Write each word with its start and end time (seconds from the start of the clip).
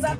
za 0.00 0.16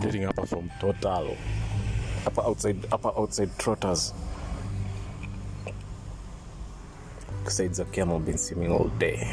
Updating 0.00 0.24
hapa 0.24 0.48
from 0.48 0.70
Total. 0.80 1.36
Hapa 2.24 2.40
outside, 2.48 2.80
hapa 2.88 3.12
outside 3.20 3.52
Trotters. 3.60 4.14
Besides 7.44 7.76
the 7.76 7.84
camel 7.84 8.18
been 8.18 8.38
swimming 8.38 8.72
all 8.72 8.88
day. 8.96 9.28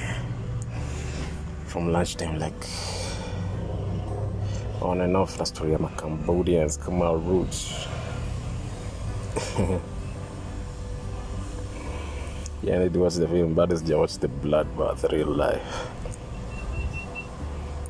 From 1.68 1.94
lunchtime 1.94 2.38
like 2.40 2.68
on 4.84 5.00
and 5.00 5.16
off 5.16 5.40
na 5.40 5.46
story 5.46 5.72
ya 5.72 5.80
Cambodians 5.96 6.76
kama 6.76 7.16
roots. 7.16 7.88
yeah, 12.62 12.76
I 12.76 12.80
need 12.84 12.94
to 12.94 13.00
watch 13.00 13.16
the 13.16 13.28
film, 13.28 13.54
but 13.54 13.72
it's 13.72 13.82
just 13.82 13.96
watch 13.96 14.18
the 14.20 14.28
bloodbath 14.28 15.10
real 15.14 15.32
life. 15.32 15.88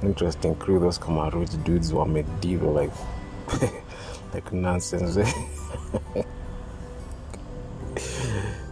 Interesting 0.03 0.55
crew 0.55 0.79
those 0.79 0.99
Kamaruj 0.99 1.63
dudes 1.63 1.93
were 1.93 2.05
medieval 2.05 2.73
like 2.73 2.91
like 4.33 4.51
nonsense. 4.53 5.17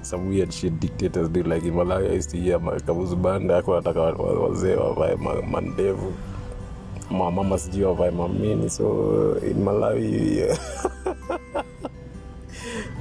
Some 0.02 0.30
weird 0.30 0.54
shit 0.54 0.80
dictators 0.80 1.30
do 1.30 1.42
like 1.44 1.64
Malawi 1.64 2.12
I 2.12 2.14
used 2.14 2.30
to 2.30 2.38
hear 2.38 2.60
Kabuzu 2.60 3.22
banda 3.22 3.58
ako 3.58 3.72
wazee 3.72 4.76
wavae 4.76 5.16
mandevu. 5.52 6.14
Mamama 7.10 7.58
sijui 7.58 7.84
wavae 7.84 8.12
mamini 8.12 8.70
so 8.70 9.38
in 9.42 9.64
Malawi 9.64 10.48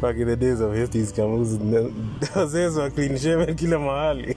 back 0.00 0.16
in 0.16 0.26
the 0.28 0.36
days 0.36 0.60
of 0.60 0.72
Hestis 0.72 1.12
Kamuzu 1.12 1.92
wazee 2.36 2.66
wa 2.66 2.90
clean 2.90 3.18
shaven 3.18 3.54
kila 3.54 3.78
mahali 3.78 4.36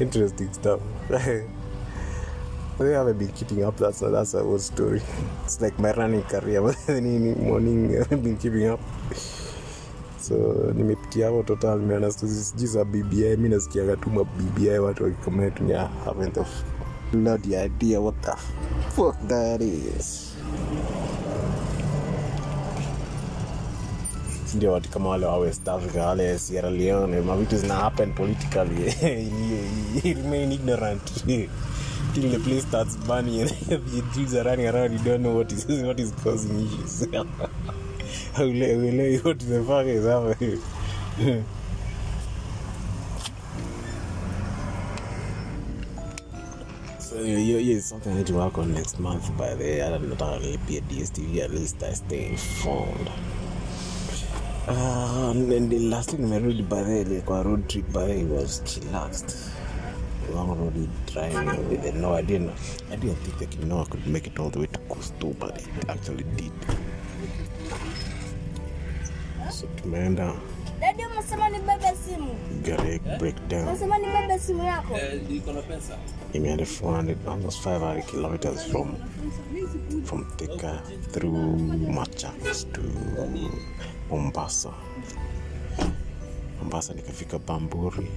interesting 0.00 0.52
stuff. 0.52 0.80
they 1.08 2.92
haven't 2.92 3.18
been 3.18 3.32
keeping 3.32 3.64
up. 3.64 3.76
That's 3.76 4.02
a, 4.02 4.08
that's 4.10 4.34
a 4.34 4.42
whole 4.42 4.58
story. 4.58 5.02
It's 5.44 5.60
like 5.60 5.78
my 5.78 5.92
running 5.92 6.22
career. 6.22 6.62
But 6.86 7.02
morning, 7.38 8.02
I 8.10 8.14
been 8.14 8.36
keeping 8.36 8.68
up. 8.68 8.80
So 10.20 10.34
nimepitia 10.74 11.26
hapo 11.26 11.42
total 11.42 12.12
sijui 12.12 12.66
za 12.66 12.84
BBI. 12.84 13.36
Mi 13.36 13.48
nasikiaga 13.48 13.96
tu 13.96 14.10
ma 14.10 14.24
watu 14.80 15.04
wakicomment 15.04 15.60
ni 15.60 15.72
the 16.32 16.44
bloody 17.12 17.56
idea 17.56 18.00
what 18.00 18.14
the 18.22 18.36
fuck 18.96 19.16
that 19.28 19.60
is. 19.62 20.27
Ndio 24.54 24.72
watu 24.72 24.88
kama 24.90 25.08
wale 25.08 25.26
wa 25.26 25.38
West 25.38 25.68
Africa 25.68 25.96
wale 25.96 26.38
Sierra 26.38 26.70
Leone 26.70 27.20
mavitu 27.20 27.56
zina 27.58 27.74
happen 27.74 28.12
politically. 28.12 28.94
Remain 30.14 30.52
ignorant. 30.52 31.24
Till 32.14 32.30
the 32.30 32.38
place 32.38 32.62
starts 32.62 32.96
burning 33.06 33.40
and 33.42 33.50
the 33.68 34.02
dudes 34.14 34.34
are 34.34 34.44
running 34.50 34.66
around 34.66 34.92
you 34.92 34.98
don't 35.04 35.20
know 35.22 35.36
what 35.36 35.52
is 35.52 35.66
what 35.68 36.00
is 36.00 36.12
causing 36.24 36.66
issues. 36.66 37.06
Haule- 38.34 39.24
what 39.24 39.38
the 39.38 39.62
fuck 39.64 39.86
is 39.86 40.04
happening? 40.06 40.60
Don't 47.10 47.44
nilipia 50.40 50.80
DSTV 50.80 51.38
at 51.44 51.50
least 51.50 51.82
I 51.82 51.94
stay 51.94 52.26
informed. 52.26 53.10
Uh, 54.68 55.30
and 55.30 55.70
the 55.70 55.78
last 55.78 56.10
thing 56.10 56.18
nimerudi 56.20 56.62
by 56.68 56.82
the 56.82 56.90
way, 56.90 57.00
ilikuwa 57.00 57.42
road 57.42 57.68
trip 57.68 57.92
by 57.92 58.24
was 58.24 58.62
chillaxed. 58.64 59.50
Long 60.34 60.58
road 60.58 60.88
driving 61.06 61.68
with 61.70 61.94
no, 61.94 62.12
I 62.14 62.22
didn't, 62.22 62.50
I 62.92 62.96
didn't 62.96 63.16
think 63.16 63.38
that 63.38 63.54
you 63.58 63.64
know 63.64 63.80
I 63.80 63.84
could 63.86 64.06
make 64.06 64.26
it 64.26 64.38
all 64.38 64.50
the 64.50 64.58
way 64.58 64.66
to 64.66 64.78
Kustu, 64.80 65.38
but 65.38 65.56
it 65.56 65.88
actually 65.88 66.24
did. 66.36 66.52
So 69.50 69.66
tumeenda 69.66 70.32
Dadi 70.80 71.02
umesema 71.06 71.48
nibebe 71.48 71.92
simu. 72.06 72.34
gari 72.62 72.98
breakdown. 73.18 73.68
Umesema 73.68 73.98
nibebe 73.98 74.38
simu 74.38 74.64
yako. 74.64 74.94
Imeenda 76.32 76.64
400 76.64 77.16
almost 77.26 77.60
500 77.62 78.02
kilometers 78.06 78.64
from 78.64 78.96
from 80.04 80.24
Thika 80.36 80.80
through 81.12 81.56
Machakos 81.96 82.64
to 82.72 82.80
Mombasa. 84.10 84.72
Mombasa 86.60 86.94
nikafika 86.94 87.38
Bamburi. 87.38 88.08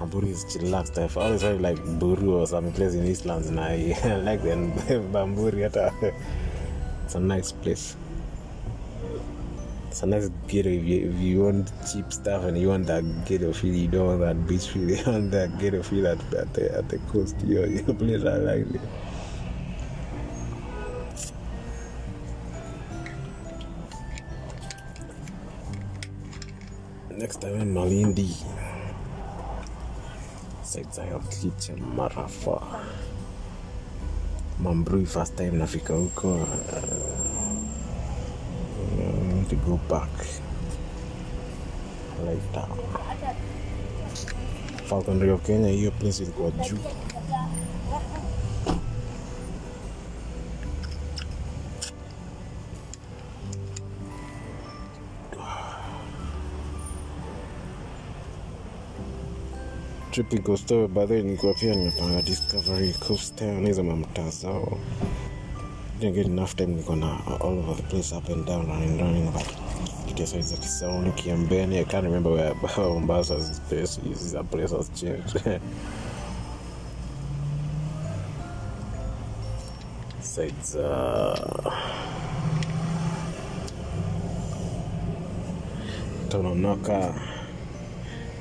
Bamburi 0.00 0.28
is 0.30 0.44
chillaxed. 0.44 0.98
I've 0.98 1.16
always 1.16 1.42
heard 1.42 1.60
like 1.60 1.82
Buru 1.98 2.40
or 2.40 2.46
some 2.46 2.72
place 2.72 2.94
in 2.94 3.04
Eastlands 3.06 3.48
and 3.48 3.60
I 3.60 3.96
like 4.24 4.42
them 4.42 4.72
Bamburi. 5.12 5.70
It's 7.04 7.14
a 7.14 7.20
nice 7.20 7.52
place. 7.52 7.96
Nice 10.04 10.28
ghetto 10.46 10.68
if 10.68 10.84
you, 10.84 11.10
if 11.10 11.16
you 11.20 11.42
want 11.44 11.72
cheap 11.90 12.12
stuff 12.12 12.44
and 12.44 12.58
you 12.58 12.68
want 12.68 12.86
that 12.86 13.02
ghetto 13.24 13.52
feel. 13.52 13.74
You 13.74 13.88
don't 13.88 14.06
want 14.06 14.20
that 14.20 14.46
beach 14.46 14.68
feel. 14.68 14.90
You 14.96 15.02
want 15.06 15.30
that 15.30 15.58
ghetto 15.58 15.82
feel 15.82 16.06
at, 16.06 16.20
at 16.34 16.52
the 16.52 16.76
at 16.76 16.88
the 16.88 16.98
coast. 17.08 17.40
Your 17.40 17.66
your 17.76 17.94
place 17.94 18.24
I 18.24 18.36
like 18.36 18.66
it. 18.74 18.80
Next 27.16 27.40
time 27.40 27.60
in 27.60 27.72
Malindi. 27.72 28.28
Have 30.76 31.24
Kicha 31.30 31.74
Marafa. 31.96 32.60
Mambrui 34.60 35.08
first 35.08 35.36
time 35.36 35.58
nafika 35.58 35.94
huko. 35.94 36.36
I 36.36 36.76
uh, 36.76 37.15
need 39.46 39.58
to 39.60 39.66
go 39.66 39.76
back 39.88 40.08
later. 42.24 42.66
Falconry 44.86 45.30
of 45.30 45.44
Kenya, 45.44 45.68
hiyo 45.68 45.90
place 45.90 46.22
ilikuwa 46.22 46.50
juu. 46.50 46.78
Tripping 60.10 60.42
Coast 60.42 60.66
the 60.68 60.74
way, 60.74 61.22
nilikuwa 61.22 61.54
pia 61.54 61.74
nimepanga 61.74 62.22
Discovery 62.22 62.94
Coast 63.08 63.36
Town, 63.36 63.66
hizo 63.66 63.82
mamtaa 63.84 64.30
zao. 64.30 64.78
Didn't 66.00 66.14
get 66.14 66.26
enough 66.26 66.54
time, 66.56 66.76
niko 66.76 67.40
all 67.40 67.58
over 67.58 67.74
the 67.74 67.82
place, 67.88 68.12
up 68.12 68.28
and 68.28 68.44
down, 68.44 68.68
running, 68.68 68.98
running, 68.98 69.30
but 69.32 69.46
side 70.26 70.42
za 70.44 70.56
Kisauni, 70.56 71.12
Kiambeni, 71.12 71.80
I 71.80 71.84
can't 71.84 72.04
remember 72.04 72.32
where 72.32 72.54
Mombasa's 72.54 73.60
place 73.60 73.98
is, 73.98 74.32
that 74.32 74.50
place 74.50 74.72
has 74.72 74.90
changed. 74.90 75.40
sides 80.36 80.76
uh, 80.76 81.72
tononoka 86.28 87.14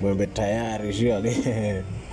mwembe 0.01 0.25
tayari 0.27 0.93
surely 0.93 1.35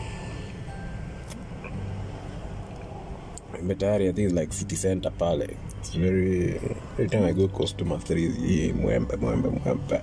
tayari 3.75 4.09
i 4.09 4.13
think 4.13 4.33
like 4.33 4.53
city 4.53 4.77
center 4.77 5.13
pale. 5.13 5.57
It's 5.81 5.91
very 5.97 6.61
every 6.99 7.09
time 7.09 7.25
i 7.25 7.33
go 7.33 7.49
customer 7.49 7.99
three 7.99 8.29
hii 8.29 8.73
mwembe 8.73 9.17
mwembe 9.17 9.49
mwembe. 9.49 10.01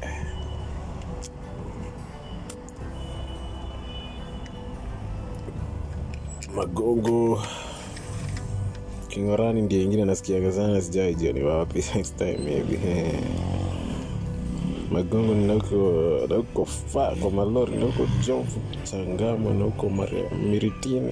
Magongo. 6.55 7.41
Kingorani 9.07 9.61
ndio 9.61 9.81
ingine 9.81 10.05
nasikiaga 10.05 10.51
sana 10.51 10.81
sijai 10.81 11.15
jioni 11.15 11.43
wapi? 11.43 11.83
Next 11.95 12.17
time 12.17 12.37
maybe. 12.37 12.79
Magongo 14.91 15.33
ninauko 15.33 15.75
nauko 16.29 16.67
nauko 16.93 17.15
kwa 17.21 17.31
malori 17.31 17.77
nauko 17.77 18.07
jomfu 18.27 18.59
changama 18.83 19.53
nauko 19.53 19.89
miritini 20.49 21.11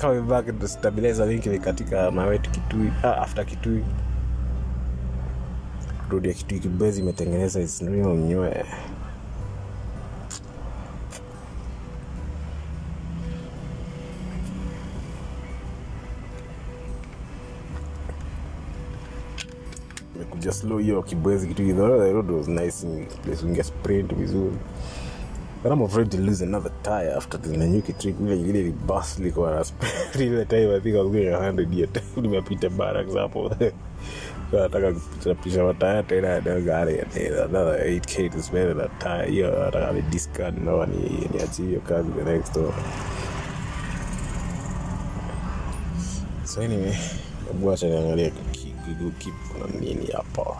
coming 0.00 0.22
back 0.28 0.46
to 0.60 0.68
stabilizer 0.68 1.26
link 1.26 1.60
katika 1.64 2.10
mawetu 2.10 2.50
kitui 2.50 2.90
ah, 3.02 3.16
after 3.22 3.46
kitui. 3.46 3.84
Rodi 6.10 6.28
ya 6.28 6.34
kitui 6.34 6.60
kibezi 6.60 7.00
imetengeneza 7.00 7.60
isnrio 7.60 8.14
mnywe 8.14 8.64
imekuja 20.16 20.52
slow 20.52 20.78
hiyo 20.78 21.02
kibwezi 21.02 21.46
kitu 21.46 21.62
though 21.74 21.98
the 22.02 22.12
road 22.12 22.30
was 22.30 22.48
nice 22.48 22.86
place 23.24 23.46
unge 23.46 23.62
sprint 23.62 24.14
vizuri 24.14 24.56
but 25.64 25.72
I'm 25.72 25.80
afraid 25.82 26.10
to 26.10 26.18
lose 26.18 26.42
another 26.42 26.70
tire 26.82 27.14
after 27.16 27.38
the 27.38 27.48
Nanyuki 27.56 27.98
trip. 27.98 28.20
Ile 28.20 28.36
ile 28.40 28.60
ile 28.60 28.72
bus 28.86 29.18
liko 29.18 29.50
na 29.50 29.64
spare. 29.64 29.90
ile 30.14 30.44
time 30.44 30.70
I 30.76 30.80
think 30.80 30.94
I 30.96 31.00
was 31.00 31.10
going 31.10 31.24
100 31.24 31.72
yet 31.74 31.94
nimepita 32.16 32.68
barracks 32.70 33.14
hapo. 33.14 33.50
So 34.50 34.60
nataka 34.60 34.92
kupisha 35.22 35.64
mataya 35.64 36.02
tena 36.02 36.40
ndio 36.40 36.60
gari 36.60 37.00
another 37.00 37.80
8k 37.90 38.30
to 38.32 38.42
spend 38.42 38.80
a 38.80 38.88
tire. 38.98 39.30
Hiyo 39.30 39.50
nataka 39.64 39.92
ni 39.92 40.02
discount 40.02 40.58
no 40.64 40.86
ni 40.86 41.28
niachie 41.34 41.66
hiyo 41.66 41.80
kazi 41.80 42.08
the 42.24 42.32
next 42.32 42.54
door. 42.54 42.72
So 46.44 46.60
anyway 46.62 46.94
hebu 47.48 47.72
acha 47.72 47.86
niangalie 47.86 48.30
ki- 48.52 48.74
Google 48.88 49.10
Keep 49.18 49.34
kuna 49.52 49.80
nini 49.80 50.06
hapa 50.06 50.56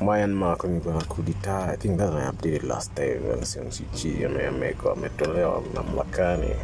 Myanmar 0.00 0.56
kwenye 0.56 0.80
na 0.86 1.04
kudita 1.04 1.68
I 1.72 1.76
think 1.76 1.98
that 1.98 2.12
I 2.14 2.28
updated 2.30 2.62
last 2.62 2.94
time 2.94 3.20
when 3.28 3.44
Sionchichi 3.44 4.24
amewekwa 4.24 4.92
ametolewa 4.92 5.62
mamlakani 5.74 6.54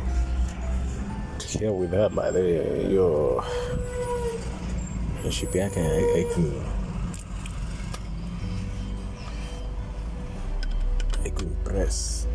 here 1.58 1.70
with 1.70 1.90
that 1.90 2.12
by 2.12 2.30
the 2.30 2.40
way 2.42 2.88
hiyo 2.88 3.44
ship 5.30 5.54
yake 5.54 5.80
haiku 5.82 6.40
haikuimpress 11.22 12.26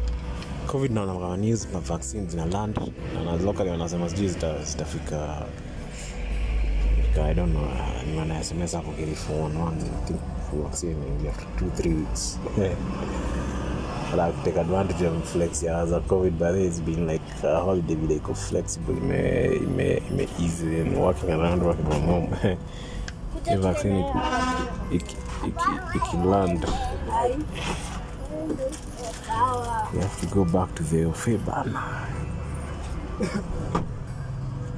covid 0.68 0.92
naona 0.92 1.14
kama 1.14 1.38
news 1.38 1.68
na 1.74 1.80
vaccine 1.80 2.28
zina 2.30 2.46
land 2.46 2.80
na 3.26 3.36
locally 3.36 3.70
wanasema 3.70 4.10
sijui 4.10 4.28
zitafika 4.28 4.86
fika, 4.86 5.46
i 7.18 7.34
don't 7.34 7.54
know 7.54 7.68
When 8.18 8.32
I 8.32 8.44
sms 8.44 8.76
hapo 8.76 8.92
kilifu 8.92 9.44
one 9.44 9.58
i 9.58 10.06
think 10.06 10.20
vaccine 10.64 10.92
in 10.92 11.28
after 11.28 11.46
two 11.60 11.70
three 11.76 11.94
weeks 11.94 12.40
but 14.12 14.20
I've 14.20 14.44
take 14.44 14.60
advantage 14.60 15.08
of 15.08 15.24
flex 15.32 15.64
yeah, 15.64 15.84
as 15.84 15.92
a 15.94 16.00
covid 16.00 16.32
but 16.32 16.56
it's 16.56 16.82
been 16.82 17.08
like 17.08 17.22
a 17.44 17.60
holiday 17.60 17.96
vile 17.96 18.16
iko 18.16 18.34
flexible 18.34 18.98
ime 18.98 19.46
ime 19.56 20.02
ime 20.12 20.28
easy 20.40 20.82
and 20.82 20.98
working 20.98 21.30
around 21.30 21.64
working 21.64 21.86
from 21.86 22.02
home 22.02 22.28
Kuja 23.34 23.58
vaccine 23.58 24.04
tuendelee. 24.04 24.68
iki 24.92 25.16
iki 25.48 25.98
iki 25.98 26.18
land 26.28 26.66
Ai. 27.14 27.36
Sawa. 29.28 29.88
you 29.94 30.00
have 30.02 30.22
to 30.22 30.28
go 30.36 30.46
back 30.46 30.76
to 30.76 30.84
the 30.84 31.06
ofe 31.06 31.38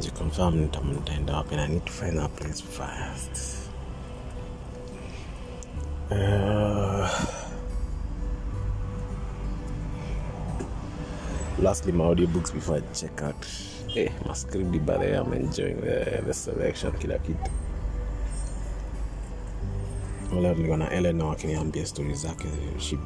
Jiconfirm 0.00 0.54
nita- 0.54 0.80
nitaenda 0.80 1.36
wapi 1.36 1.54
I 1.54 1.68
need 1.68 1.84
to 1.84 1.92
find 1.92 2.18
that 2.18 2.30
place 2.36 2.62
fast. 2.62 3.56
Uh, 6.10 7.08
lastly, 11.58 11.92
my 11.92 12.04
audiobooks 12.04 12.52
before 12.52 12.76
I 12.78 12.80
check 12.94 13.22
out. 13.22 13.46
Hey, 13.88 14.08
Maskridi, 14.24 14.84
by 14.84 14.98
the 14.98 15.20
I'm 15.20 15.32
enjoying 15.32 15.80
the, 15.80 16.22
the 16.26 16.34
selection, 16.34 16.92
kila 16.92 17.18
kitu. 17.18 17.50
Wale 20.34 20.54
tulikuwa 20.54 20.76
na 20.76 20.90
Ellen 20.90 21.20
wakiniambia 21.22 21.86
stori 21.86 22.14
zake 22.14 22.48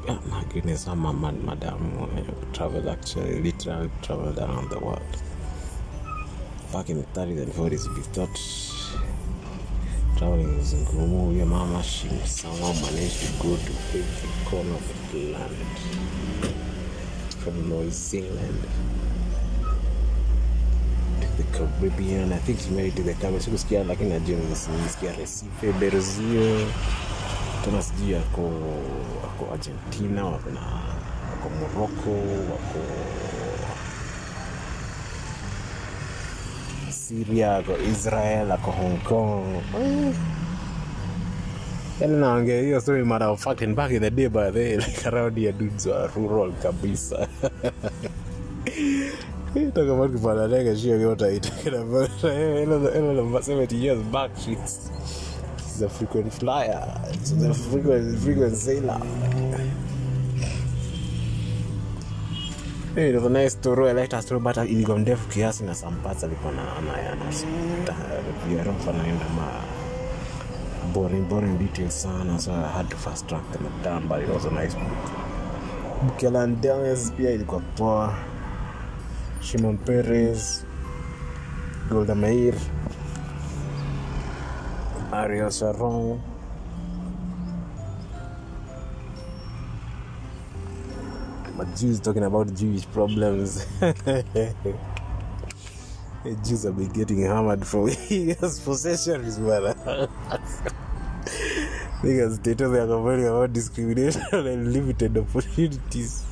ah, 0.07 0.13
my 0.13 0.45
goodness, 0.53 0.87
ama 0.87 1.13
mad, 1.13 1.35
madam 1.43 1.91
uh, 2.01 2.91
actually 2.91 3.41
literally 3.41 3.89
traveled 4.01 4.39
around 4.39 4.69
the 4.69 4.77
world 4.79 5.17
back 6.75 6.89
in 6.89 6.97
the 6.97 7.07
30s 7.19 7.41
and 7.41 7.53
40s 7.53 7.87
we 7.95 8.01
thought 8.15 8.35
traveling 10.17 10.57
was 10.57 10.73
ngumu 10.73 11.25
huyo 11.25 11.45
mama 11.45 11.83
she 11.83 12.09
somehow 12.25 12.73
managed 12.73 13.19
to 13.19 13.43
go 13.47 13.55
to 13.55 13.71
every 13.97 14.29
corner 14.49 14.75
of 14.75 15.11
the 15.11 15.31
land. 15.31 15.55
From 17.43 17.69
New 17.69 17.89
Zealand 17.91 18.61
to 21.21 21.27
the 21.37 21.43
Caribbean. 21.57 22.33
I 22.33 22.39
think 22.39 22.59
she 22.59 22.69
made 22.71 22.87
it 22.87 22.95
to 22.95 23.03
the 23.03 23.13
Caribbean. 23.13 23.41
Sikusikia 23.41 23.83
lakini 23.83 24.09
najua 24.09 24.37
nilisikia 24.77 25.11
Recife 25.11 25.71
Brazil. 25.79 26.65
Tena 27.65 27.83
sijui 27.83 28.15
ako 28.15 28.51
ako 29.23 29.53
Argentina 29.53 30.25
wako 30.25 30.49
na 30.49 30.61
wako 31.31 31.49
Morocco 31.59 32.11
wako 32.51 32.79
Syria 37.05 37.61
ako 37.61 37.77
Israel 37.85 38.49
ako 38.51 38.71
Hong 38.71 38.97
Kong 39.05 39.45
yani 42.01 42.17
naongea 42.17 42.61
hiyo 42.61 42.81
story 42.81 43.05
matter 43.05 43.27
of 43.27 43.45
back 43.75 43.91
in 43.91 44.01
the 44.01 44.09
day 44.09 44.27
by 44.27 44.51
the 44.51 44.77
like 44.77 45.05
around 45.05 45.37
here 45.37 45.51
dudes 45.51 45.85
wa 45.85 46.07
rural 46.15 46.51
kabisa 46.51 47.27
Talk 49.73 49.87
about 49.89 50.11
kupanda 50.11 50.47
ndege 50.47 50.77
shio 50.77 51.01
yote 51.01 51.35
itakina 51.35 51.77
Hello 51.77 52.79
hello 52.93 53.39
70 53.39 53.75
years 53.75 53.99
back 54.11 54.31
shit. 54.45 54.59
She's 55.57 55.81
a 55.81 55.89
frequent 55.89 56.33
flyer. 56.33 57.01
She's 57.19 57.43
a 57.43 57.53
frequent, 57.53 58.19
frequent 58.19 58.55
sailor. 58.55 58.99
Hey, 62.95 63.09
it 63.09 63.15
was 63.15 63.25
a 63.25 63.29
nice 63.29 63.51
story. 63.51 63.89
I 63.89 63.91
liked 63.91 64.13
her 64.13 64.21
story, 64.21 64.39
but 64.39 64.57
ilikuwa 64.57 64.99
ndefu 64.99 65.27
kiasi 65.27 65.63
na 65.63 65.75
some 65.75 65.97
parts 65.97 66.23
alikuwa 66.23 66.53
na 66.53 66.61
rofa 68.63 68.93
ma 68.93 69.47
boring 70.93 71.27
boring 71.29 71.57
details 71.57 72.01
sana 72.01 72.39
so 72.39 72.51
I 72.51 72.71
had 72.77 72.89
to 72.89 72.97
fast 72.97 73.27
track 73.27 73.51
them 73.51 73.67
down 73.83 74.07
but 74.07 74.21
it 74.21 74.29
was 74.29 74.45
a 74.45 74.51
nice 74.51 74.75
book. 74.75 75.11
Bukelan 76.03 76.33
ya 76.33 76.47
Landeles 76.47 77.11
pia 77.11 77.31
ilikuwa 77.31 77.61
poa. 77.61 78.13
Shimon 79.41 79.77
Perez, 79.77 80.63
Golda 81.89 82.15
Meir, 82.15 82.53
Ariel 85.11 85.51
Sharon. 85.51 86.19
But 91.57 91.73
Jews 91.75 91.99
talking 92.01 92.23
about 92.23 92.53
Jewish 92.53 92.85
problems. 92.91 93.65
Jews 96.43 96.63
have 96.63 96.75
been 96.77 96.89
getting 96.89 97.21
hammered 97.21 97.65
for 97.65 97.89
years. 97.89 98.59
Possession 98.59 99.21
is 99.21 99.37
better. 99.37 99.73
Niggas 102.01 102.35
status 102.39 102.71
they 102.71 102.79
are 102.79 102.87
complaining 102.87 103.27
about 103.27 103.53
discrimination 103.53 104.21
and 104.33 104.73
limited 104.73 105.17
opportunities. 105.17 106.25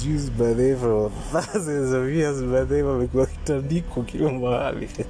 Jews 0.00 0.30
way 0.32 0.74
for 0.74 1.10
thousands 1.30 1.92
of 1.92 2.10
years 2.10 2.42
way 2.42 2.82
wamekuwa 2.82 3.26
kitandiko 3.26 4.02
kila 4.02 4.32
mahali. 4.32 4.88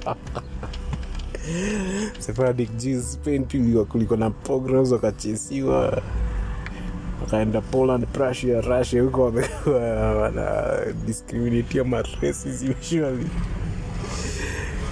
Sephardic 2.19 2.69
Jews 2.77 3.13
Spain 3.13 3.45
pia 3.45 3.83
kuliko 3.83 4.15
na 4.15 4.29
pogroms 4.29 4.91
wakachesiwa 4.91 6.01
wakaenda 7.29 7.61
Poland, 7.61 8.07
Prussia, 8.07 8.61
Russia 8.61 9.01
huko 9.01 9.23
wana 10.21 10.79
discriminatia 11.05 11.83
maresis 11.83 12.63
usually. 12.63 13.29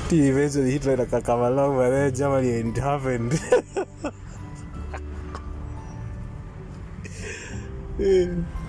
Till 0.10 0.24
eventually 0.24 0.72
Hitler 0.72 1.02
akakam 1.02 1.42
along 1.42 1.78
but 1.78 1.90
then 1.90 2.14
Germany 2.14 2.50
ain't 2.50 2.78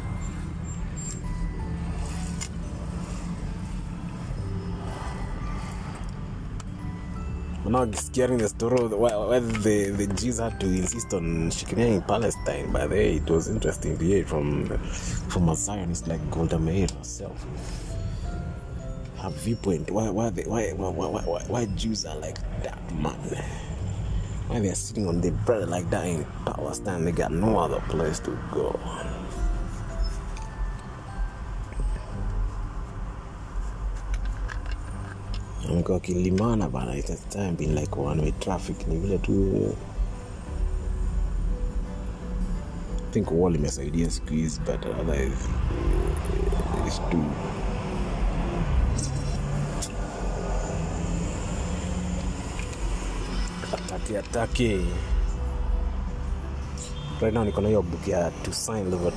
happened. 7.72 7.92
now 7.92 7.98
scaring 7.98 8.38
the 8.38 8.48
story 8.48 8.87
why, 8.88 9.14
why 9.16 9.38
the, 9.40 9.90
the 9.90 10.06
Jews 10.14 10.38
had 10.38 10.58
to 10.60 10.66
insist 10.66 11.12
on 11.14 11.50
in 11.76 12.02
Palestine. 12.02 12.72
By 12.72 12.87
the 12.87 12.94
way, 12.94 13.16
it 13.16 13.28
was 13.28 13.48
interesting 13.48 13.96
to 13.98 14.04
hear 14.04 14.25
from 14.25 14.66
from 15.28 15.48
a 15.48 15.56
Zionist 15.56 16.08
like 16.08 16.30
Golda 16.30 16.58
Meir 16.58 16.88
herself. 16.96 17.44
Her 19.18 19.30
viewpoint, 19.30 19.90
why 19.90 20.10
why, 20.10 20.30
they, 20.30 20.44
why, 20.44 20.72
why, 20.72 20.90
why, 20.90 21.42
why 21.46 21.66
Jews 21.76 22.04
are 22.06 22.16
like 22.16 22.38
that, 22.62 22.78
man. 22.94 23.18
Why 24.48 24.60
they're 24.60 24.75
sitting 24.75 25.08
on 25.08 25.20
the 25.20 25.30
bread 25.30 25.68
like 25.68 25.90
that 25.90 26.06
in 26.06 26.25
Palestine, 26.46 27.04
they 27.04 27.12
got 27.12 27.32
no 27.32 27.58
other 27.58 27.80
place 27.88 28.18
to 28.20 28.38
go. 28.52 28.78
Amekuwa 35.70 36.00
kilimana 36.00 36.68
bana 36.68 36.94
been 37.56 37.75
like 37.75 38.00
one 38.00 38.22
way 38.22 38.32
traffic 38.32 38.87
ni 38.88 38.96
vile 38.96 39.18
tu 39.18 39.75
think 43.10 43.30
wall 43.30 43.54
imesaidia 43.54 44.10
siku 44.10 44.32
hizi 44.32 44.60
but 44.60 44.87
otherwise 44.87 45.37
is 46.88 47.00
too. 47.10 47.25
Ataki 53.72 54.16
ataki 54.16 54.87
right 57.20 57.34
now 57.34 57.44
niko 57.44 57.60
na 57.60 57.68
hiyo 57.68 57.82
book 57.82 58.08
ya 58.08 58.30
to 58.30 58.52
sign 58.52 58.90
level 58.90 59.12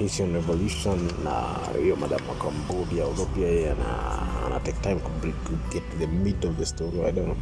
Haitian 0.00 0.32
Revolution 0.32 0.98
na 1.24 1.58
hiyo 1.82 1.96
madam 1.96 2.20
wa 2.28 2.34
Cambodia, 2.34 3.04
although 3.04 3.28
pia 3.34 3.48
yeye 3.48 3.70
ana, 3.70 4.18
ana 4.46 4.60
take 4.60 4.80
time 4.80 5.00
to, 5.00 5.08
break, 5.20 5.34
get 5.70 5.82
the 5.98 6.06
meat 6.06 6.44
of 6.44 6.56
the 6.56 6.66
story. 6.66 7.04
I 7.04 7.12
don't 7.12 7.26
know. 7.26 7.36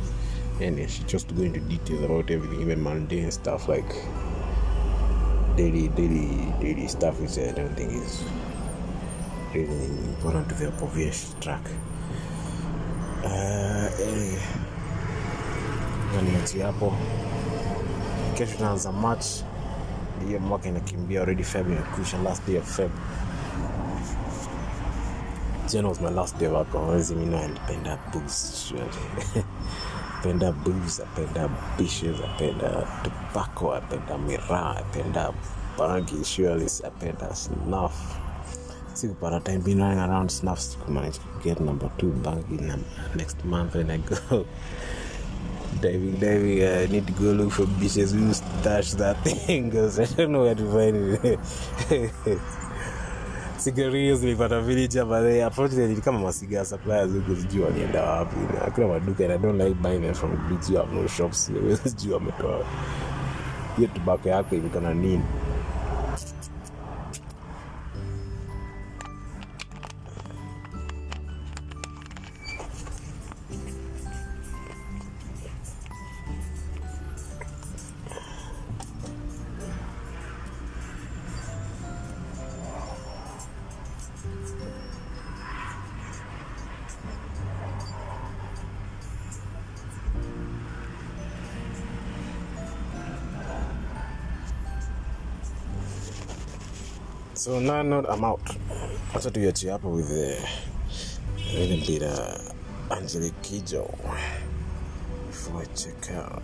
And 0.60 0.90
she 0.90 1.04
chose 1.04 1.24
to 1.24 1.34
go 1.34 1.42
into 1.42 1.60
details 1.60 2.02
about 2.02 2.30
everything, 2.30 2.60
even 2.60 2.82
mundane 2.82 3.30
stuff 3.30 3.68
like 3.68 3.94
daily, 5.56 5.88
daily, 5.88 6.52
daily 6.60 6.88
stuff, 6.88 7.20
which 7.20 7.38
I 7.38 7.52
don't 7.52 7.76
think 7.76 7.92
is 7.92 8.24
really 9.54 9.84
important 10.08 10.48
to 10.48 10.54
the 10.56 10.72
obvious 10.82 11.36
track. 11.40 11.62
Uh, 13.24 13.88
anyway, 16.18 16.62
hapo. 16.62 16.92
Kesho 18.34 18.56
tunaanza 18.56 18.92
March 18.92 19.44
hiyo 20.26 20.40
mwaka 20.40 20.68
inakimbia 20.68 21.20
already 21.20 21.44
feb 21.44 21.70
inakusha 21.70 22.18
last 22.18 22.46
day 22.46 22.58
of 22.58 22.76
feb. 22.76 22.90
Jana 25.72 25.88
was 25.88 26.00
my 26.00 26.10
last 26.10 26.38
day 26.38 26.48
wako 26.48 26.78
wezi 26.86 27.14
mina 27.14 27.40
alipenda 27.40 27.98
booze 28.12 28.74
apenda 30.18 30.52
booze 30.64 31.02
apenda 31.02 31.48
bishes 31.78 32.16
apenda 32.20 32.86
tobacco 33.02 33.74
apenda 33.74 34.18
miraa 34.18 34.76
apenda 34.76 35.32
bangi 35.78 36.24
surely 36.24 36.66
apenda 36.86 37.34
snuff. 37.34 37.92
Sikupata 38.94 39.40
time 39.40 39.58
been 39.58 39.78
running 39.78 39.98
around 40.00 40.30
snuff 40.30 40.58
sikumanage 40.58 41.12
to 41.18 41.44
get 41.44 41.60
number 41.60 41.90
two 41.98 42.10
bangi 42.22 42.60
next 43.14 43.44
month 43.44 43.74
when 43.74 43.90
i 43.90 43.98
go 43.98 44.16
diving, 45.80 46.18
diving. 46.20 46.62
I 46.62 46.86
need 46.86 47.06
to 47.06 47.12
go 47.12 47.32
look 47.32 47.52
for 47.52 47.64
bitches 47.64 48.12
who 48.12 48.32
stash 48.34 48.92
that 48.92 49.22
thing 49.24 49.70
because 49.70 49.98
I 50.00 50.04
don't 50.04 50.32
know 50.32 50.42
where 50.42 50.54
to 50.54 50.72
find 50.72 51.18
it. 51.24 52.38
cigarillos 53.58 54.20
nilipata 54.22 54.60
villager 54.60 55.04
but 55.04 55.22
they 55.70 55.86
ni 55.86 56.00
kama 56.00 56.18
masiga 56.18 56.64
suppliers 56.64 57.10
huko 57.10 57.36
sijui 57.36 57.60
walienda 57.64 58.02
wapi 58.02 58.36
na 58.80 58.88
maduka 58.88 59.24
and 59.24 59.32
I 59.32 59.38
don't 59.38 59.58
like 59.58 59.74
buying 59.82 60.00
them 60.00 60.14
from 60.14 60.30
who 60.30 60.76
have 60.76 60.92
no 60.92 61.06
shops 61.08 61.50
sijui 61.84 62.12
wametoa 62.12 62.64
hiyo 63.76 63.88
tobacco 63.94 64.28
yako 64.28 64.54
ilikana 64.54 64.94
nini 64.94 65.22
So 97.38 97.60
no 97.60 97.82
note 97.82 98.06
I'm 98.08 98.24
out. 98.24 98.40
Acha 99.14 99.30
tuiachie 99.30 99.70
hapo 99.70 99.90
with 99.94 100.10
bit 101.86 102.02
uh, 102.02 102.36
Angelique 102.90 103.40
Kijo 103.42 103.86
before 105.28 105.62
I 105.62 105.66
check 105.66 106.10
out. 106.16 106.42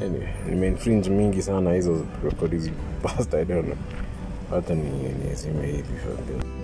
Anyway, 0.00 0.34
nimeinfringe 0.48 1.10
mingi 1.10 1.42
sana 1.42 1.72
hizo 1.72 2.06
rekodi 2.24 2.72
past 3.02 3.34
I 3.34 3.44
don't. 3.44 3.74
Hata 4.50 4.74
ni 4.74 4.82
hii 5.66 5.82
before 5.82 6.61